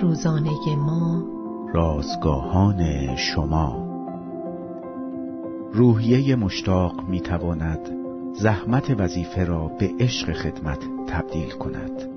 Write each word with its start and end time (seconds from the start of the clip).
روزانه 0.00 0.76
ما. 0.76 1.24
رازگاهان 1.74 3.16
شما. 3.16 3.86
روحیه 5.72 6.36
مشتاق 6.36 7.08
می 7.08 7.20
تواند 7.20 7.90
زحمت 8.32 8.94
وظیفه 8.98 9.44
را 9.44 9.68
به 9.68 9.90
عشق 10.00 10.32
خدمت 10.32 10.78
تبدیل 11.06 11.50
کند. 11.50 12.08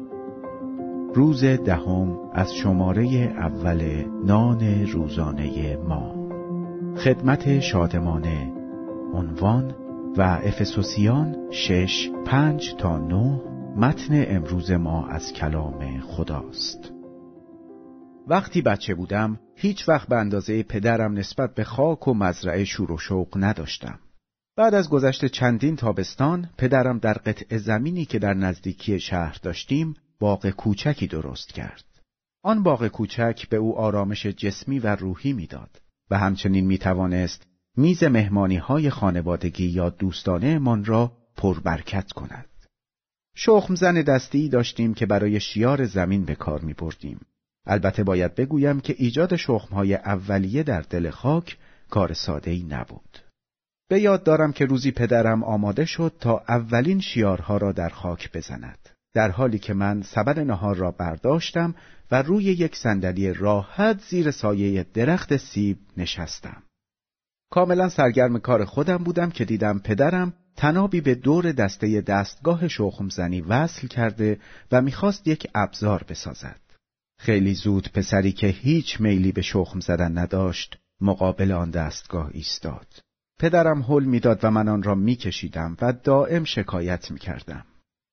روز 1.13 1.43
دهم 1.43 2.17
از 2.33 2.53
شماره 2.53 3.05
اول 3.37 4.05
نان 4.25 4.85
روزانه 4.85 5.77
ما. 5.87 6.15
خدمت 6.97 7.59
شادمانه. 7.59 8.53
عنوان 9.13 9.75
و 10.17 10.21
افسوسیان 10.21 11.35
شش 11.51 12.09
پنج 12.25 12.75
تا 12.77 12.97
نه. 12.97 13.41
متن 13.75 14.25
امروز 14.27 14.71
ما 14.71 15.07
از 15.07 15.33
کلام 15.33 15.99
خداست. 15.99 16.92
وقتی 18.27 18.61
بچه 18.61 18.95
بودم 18.95 19.39
هیچ 19.55 19.89
وقت 19.89 20.07
به 20.07 20.15
اندازه 20.15 20.63
پدرم 20.63 21.13
نسبت 21.13 21.55
به 21.55 21.63
خاک 21.63 22.07
و 22.07 22.13
مزرعه 22.13 22.63
شور 22.63 22.91
و 22.91 22.97
شوق 22.97 23.27
نداشتم. 23.35 23.99
بعد 24.57 24.73
از 24.73 24.89
گذشت 24.89 25.25
چندین 25.25 25.75
تابستان 25.75 26.49
پدرم 26.57 26.99
در 26.99 27.13
قطع 27.13 27.57
زمینی 27.57 28.05
که 28.05 28.19
در 28.19 28.33
نزدیکی 28.33 28.99
شهر 28.99 29.37
داشتیم 29.41 29.95
باغ 30.19 30.49
کوچکی 30.49 31.07
درست 31.07 31.53
کرد. 31.53 31.83
آن 32.43 32.63
باغ 32.63 32.87
کوچک 32.87 33.49
به 33.49 33.57
او 33.57 33.77
آرامش 33.77 34.25
جسمی 34.25 34.79
و 34.79 34.95
روحی 34.95 35.33
می‌داد 35.33 35.81
و 36.11 36.17
همچنین 36.17 36.65
می 36.65 36.77
توانست 36.77 37.47
میز 37.77 38.03
مهمانی 38.03 38.57
های 38.57 38.89
خانوادگی 38.89 39.65
یا 39.65 39.89
دوستانه 39.89 40.59
من 40.59 40.85
را 40.85 41.11
پربرکت 41.37 42.11
کند. 42.11 42.49
شخم 43.35 43.75
زن 43.75 44.01
دستی 44.01 44.49
داشتیم 44.49 44.93
که 44.93 45.05
برای 45.05 45.39
شیار 45.39 45.85
زمین 45.85 46.25
به 46.25 46.35
کار 46.35 46.61
می 46.61 46.73
بردیم. 46.73 47.19
البته 47.65 48.03
باید 48.03 48.35
بگویم 48.35 48.79
که 48.79 48.95
ایجاد 48.97 49.35
شخمهای 49.35 49.95
اولیه 49.95 50.63
در 50.63 50.81
دل 50.81 51.09
خاک 51.09 51.57
کار 51.89 52.13
ساده 52.13 52.51
ای 52.51 52.63
نبود. 52.63 53.19
به 53.89 53.99
یاد 53.99 54.23
دارم 54.23 54.53
که 54.53 54.65
روزی 54.65 54.91
پدرم 54.91 55.43
آماده 55.43 55.85
شد 55.85 56.13
تا 56.19 56.43
اولین 56.47 56.99
شیارها 56.99 57.57
را 57.57 57.71
در 57.71 57.89
خاک 57.89 58.31
بزند. 58.31 58.89
در 59.13 59.31
حالی 59.31 59.59
که 59.59 59.73
من 59.73 60.01
سبد 60.01 60.39
نهار 60.39 60.75
را 60.75 60.91
برداشتم 60.91 61.75
و 62.11 62.21
روی 62.21 62.43
یک 62.43 62.75
صندلی 62.75 63.33
راحت 63.33 64.01
زیر 64.09 64.31
سایه 64.31 64.85
درخت 64.93 65.37
سیب 65.37 65.77
نشستم. 65.97 66.63
کاملا 67.51 67.89
سرگرم 67.89 68.39
کار 68.39 68.65
خودم 68.65 68.97
بودم 68.97 69.29
که 69.29 69.45
دیدم 69.45 69.79
پدرم 69.79 70.33
تنابی 70.55 71.01
به 71.01 71.15
دور 71.15 71.51
دسته 71.51 72.01
دستگاه 72.01 72.67
شخمزنی 72.67 73.41
وصل 73.41 73.87
کرده 73.87 74.39
و 74.71 74.81
می‌خواست 74.81 75.27
یک 75.27 75.47
ابزار 75.55 76.03
بسازد. 76.09 76.59
خیلی 77.23 77.53
زود 77.53 77.89
پسری 77.93 78.31
که 78.31 78.47
هیچ 78.47 79.01
میلی 79.01 79.31
به 79.31 79.41
شخم 79.41 79.79
زدن 79.79 80.17
نداشت 80.17 80.77
مقابل 81.01 81.51
آن 81.51 81.69
دستگاه 81.69 82.29
ایستاد. 82.33 82.87
پدرم 83.39 83.83
حل 83.83 84.03
می‌داد 84.03 84.39
و 84.43 84.51
من 84.51 84.67
آن 84.67 84.83
را 84.83 84.95
میکشیدم 84.95 85.77
و 85.81 85.93
دائم 85.93 86.43
شکایت 86.43 87.11
می‌کردم. 87.11 87.65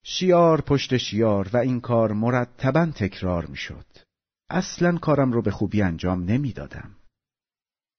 شیار 0.05 0.61
پشت 0.61 0.97
شیار 0.97 1.51
و 1.53 1.57
این 1.57 1.81
کار 1.81 2.13
مرتبا 2.13 2.87
تکرار 2.87 3.47
می‌شد. 3.47 3.87
اصلا 4.51 4.99
کارم 4.99 5.33
را 5.33 5.41
به 5.41 5.51
خوبی 5.51 5.83
انجام 5.83 6.25
نمی‌دادم. 6.25 6.91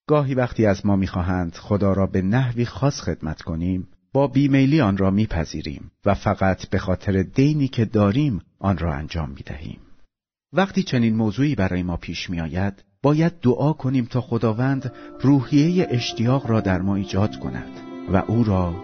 گاهی 0.07 0.33
وقتی 0.33 0.65
از 0.65 0.85
ما 0.85 0.95
می‌خواهند 0.95 1.55
خدا 1.55 1.93
را 1.93 2.07
به 2.07 2.21
نحوی 2.21 2.65
خاص 2.65 3.01
خدمت 3.01 3.41
کنیم 3.41 3.87
با 4.13 4.27
بیمیلی 4.27 4.81
آن 4.81 4.97
را 4.97 5.11
میپذیریم 5.11 5.91
و 6.05 6.13
فقط 6.13 6.69
به 6.69 6.79
خاطر 6.79 7.23
دینی 7.23 7.67
که 7.67 7.85
داریم 7.85 8.41
آن 8.59 8.77
را 8.77 8.93
انجام 8.93 9.29
می‌دهیم. 9.29 9.79
وقتی 10.53 10.83
چنین 10.83 11.15
موضوعی 11.15 11.55
برای 11.55 11.83
ما 11.83 11.97
پیش 11.97 12.29
می 12.29 12.41
آید، 12.41 12.83
باید 13.03 13.33
دعا 13.41 13.73
کنیم 13.73 14.05
تا 14.05 14.21
خداوند 14.21 14.93
روحیه 15.21 15.87
اشتیاق 15.89 16.47
را 16.47 16.61
در 16.61 16.81
ما 16.81 16.95
ایجاد 16.95 17.39
کند 17.39 17.71
و 18.13 18.23
او 18.27 18.43
را 18.43 18.75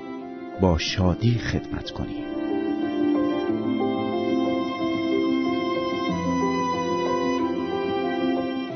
با 0.61 0.77
شادی 0.77 1.38
خدمت 1.38 1.91
کنیم. 1.91 2.23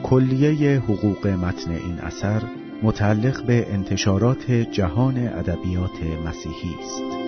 کلیه 0.04 0.80
حقوق 0.80 1.28
متن 1.28 1.72
این 1.72 2.00
اثر 2.00 2.44
متعلق 2.84 3.46
به 3.46 3.74
انتشارات 3.74 4.52
جهان 4.52 5.18
ادبیات 5.18 6.04
مسیحی 6.26 6.76
است. 6.80 7.22